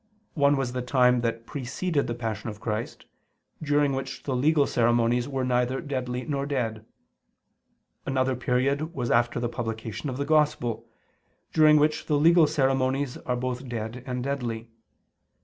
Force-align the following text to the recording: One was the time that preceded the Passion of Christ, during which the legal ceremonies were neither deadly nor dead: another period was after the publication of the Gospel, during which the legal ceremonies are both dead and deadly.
One 0.33 0.57
was 0.57 0.73
the 0.73 0.81
time 0.81 1.21
that 1.21 1.45
preceded 1.45 2.07
the 2.07 2.15
Passion 2.15 2.49
of 2.49 2.59
Christ, 2.59 3.05
during 3.61 3.93
which 3.93 4.23
the 4.23 4.35
legal 4.35 4.65
ceremonies 4.65 5.27
were 5.29 5.45
neither 5.45 5.79
deadly 5.79 6.25
nor 6.25 6.47
dead: 6.47 6.83
another 8.07 8.35
period 8.35 8.95
was 8.95 9.11
after 9.11 9.39
the 9.39 9.47
publication 9.47 10.09
of 10.09 10.17
the 10.17 10.25
Gospel, 10.25 10.87
during 11.53 11.77
which 11.77 12.07
the 12.07 12.17
legal 12.17 12.47
ceremonies 12.47 13.15
are 13.17 13.37
both 13.37 13.69
dead 13.69 14.03
and 14.07 14.23
deadly. 14.23 14.71